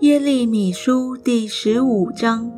[0.00, 2.50] 耶利米书第十五章，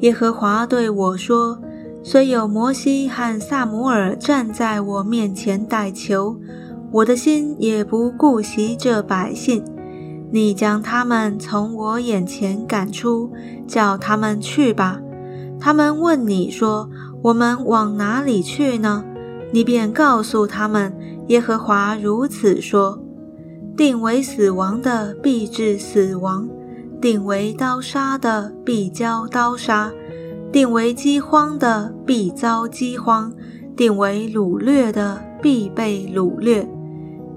[0.00, 1.60] 耶和华对我说
[2.02, 6.40] ：“虽有摩西和萨摩尔站在我面前代求，
[6.90, 9.62] 我的心也不顾惜这百姓。
[10.32, 13.30] 你将他们从我眼前赶出，
[13.68, 15.00] 叫他们去吧。
[15.60, 16.90] 他们问你说：
[17.22, 19.04] 我们往哪里去呢？
[19.52, 20.92] 你便告诉他们：
[21.28, 22.98] 耶和华如此说。”
[23.74, 26.46] 定为死亡的必致死亡，
[27.00, 29.90] 定为刀杀的必遭刀杀，
[30.52, 33.32] 定为饥荒的必遭饥荒，
[33.74, 36.68] 定为掳掠的必被掳掠。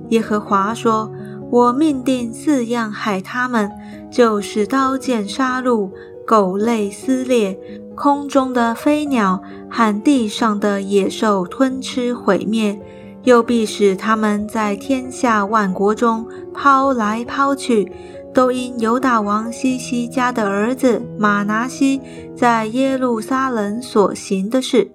[0.09, 1.09] 耶和华说
[1.49, 3.71] ：“我命定四样害他们，
[4.11, 5.89] 就是刀剑杀戮、
[6.25, 7.59] 狗类撕裂、
[7.95, 12.79] 空中的飞鸟和地上的野兽吞吃毁灭。”
[13.25, 17.91] 又必使他们在天下万国中抛来抛去，
[18.31, 21.99] 都因犹大王西西家的儿子马拿西
[22.35, 24.91] 在耶路撒冷所行的事。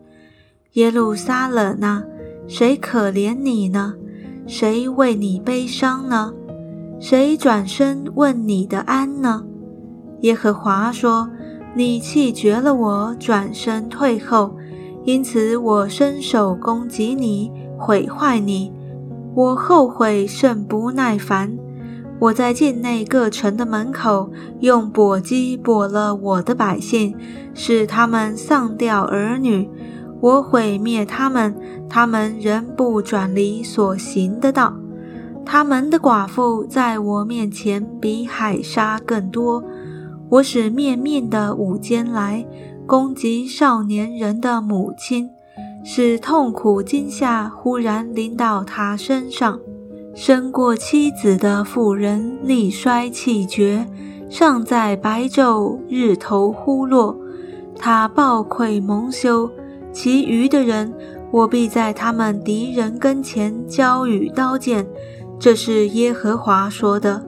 [0.74, 2.04] 耶路撒冷啊，
[2.46, 3.94] 谁可怜你呢？
[4.46, 6.32] 谁为你悲伤呢？
[7.00, 9.42] 谁转身问你的安呢？
[10.20, 11.30] 耶和华说
[11.74, 14.56] ：“你弃绝了我，转身退后，
[15.04, 17.50] 因此我伸手攻击你。”
[17.82, 18.70] 毁坏你，
[19.34, 21.56] 我后悔甚不耐烦。
[22.18, 27.16] 我在境内各城的门口用簸箕簸了我的百姓，
[27.54, 29.66] 使他们丧掉儿女。
[30.20, 31.56] 我毁灭他们，
[31.88, 34.74] 他们仍不转离所行的道。
[35.46, 39.64] 他们的寡妇在我面前比海沙更多。
[40.30, 42.46] 我使面命的舞间来
[42.86, 45.28] 攻击少年人的母亲。
[45.82, 49.58] 使痛苦惊吓忽然临到他身上，
[50.14, 53.86] 生过妻子的妇人力衰气绝，
[54.28, 57.18] 尚在白昼日头忽落，
[57.78, 59.50] 他暴愧蒙羞。
[59.90, 60.92] 其余的人，
[61.32, 64.86] 我必在他们敌人跟前交与刀剑。
[65.38, 67.26] 这是耶和华说的。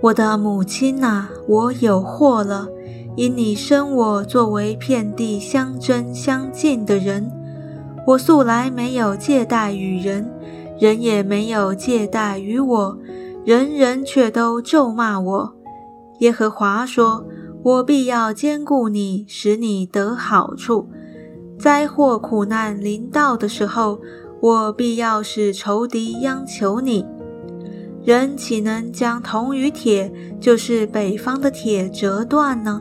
[0.00, 2.68] 我的母亲呐，我有祸了。
[3.16, 7.28] 因你生我作为遍地相争相近的人，
[8.06, 10.30] 我素来没有借贷与人，
[10.78, 12.98] 人也没有借贷于我，
[13.44, 15.54] 人人却都咒骂我。
[16.20, 17.24] 耶和华说
[17.64, 20.88] ：“我必要兼顾你，使你得好处。
[21.58, 23.98] 灾祸苦难临到的时候，
[24.40, 27.04] 我必要使仇敌央求你。
[28.08, 30.10] 人岂能将铜与铁，
[30.40, 32.80] 就是北方的铁折断呢？”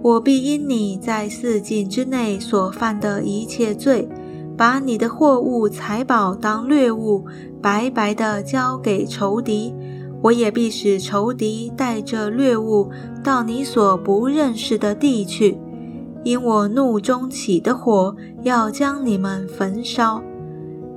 [0.00, 4.08] 我必因你在四境之内所犯的一切罪，
[4.56, 7.26] 把你的货物财宝当掠物，
[7.60, 9.74] 白白的交给仇敌。
[10.22, 12.90] 我也必使仇敌带着掠物
[13.22, 15.58] 到你所不认识的地去，
[16.24, 20.22] 因我怒中起的火要将你们焚烧。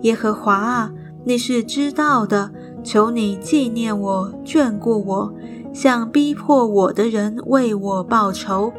[0.04, 0.94] 耶和华啊，
[1.26, 5.34] 你是知道的，求你纪念我，眷顾我，
[5.72, 8.72] 向逼迫我的人为我报仇。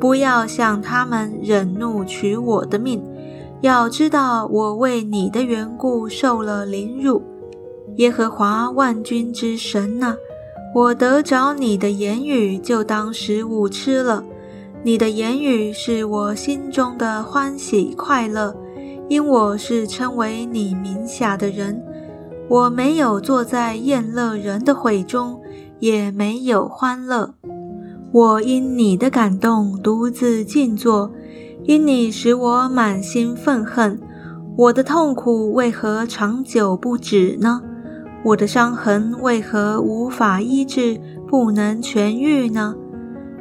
[0.00, 3.02] 不要向他们忍怒取我的命，
[3.60, 7.22] 要知道我为你的缘故受了凌辱。
[7.96, 10.14] 耶和华万军之神呐，
[10.74, 14.24] 我得着你的言语就当食物吃了。
[14.82, 18.56] 你的言语是我心中的欢喜快乐，
[19.10, 21.84] 因我是称为你名下的人。
[22.50, 25.40] 我没有坐在宴乐人的会中，
[25.78, 27.32] 也没有欢乐。
[28.10, 31.12] 我因你的感动独自静坐，
[31.62, 34.00] 因你使我满心愤恨。
[34.56, 37.62] 我的痛苦为何长久不止呢？
[38.24, 42.74] 我的伤痕为何无法医治，不能痊愈呢？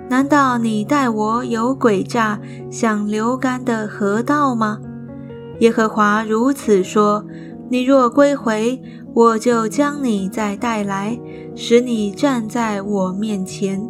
[0.08, 2.40] 难道你待我有诡诈，
[2.70, 4.78] 像流干的河道吗？
[5.62, 7.26] 耶和华如此说：
[7.70, 8.82] 你若归回，
[9.14, 11.20] 我就将你再带来，
[11.56, 13.88] 使你站在我面前。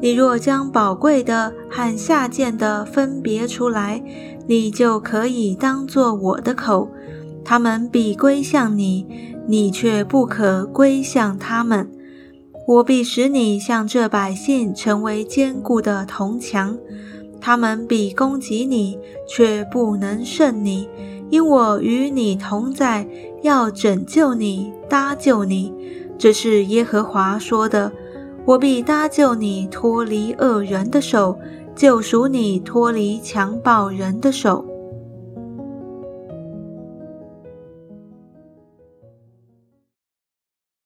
[0.00, 4.02] 你若将宝贵的和下贱的分别出来，
[4.48, 6.88] 你就可以当作我的口。
[7.44, 9.06] 他们必归向你，
[9.46, 11.88] 你却不可归向他们。
[12.66, 16.76] 我必使你像这百姓成为坚固的铜墙。
[17.40, 18.98] 他们必攻击你，
[19.28, 20.88] 却不能胜你，
[21.32, 23.08] 因我与你同在，
[23.40, 25.72] 要拯救你，搭救你。
[26.18, 27.90] 这是耶和华说的。
[28.44, 31.38] 我必搭救你脱离恶人的手，
[31.74, 34.62] 救赎你脱离强暴人的手。